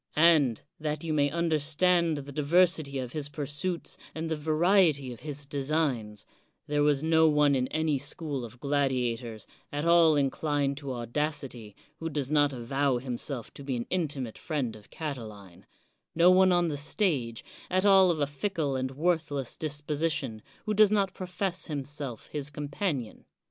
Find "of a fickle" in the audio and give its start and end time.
18.09-18.75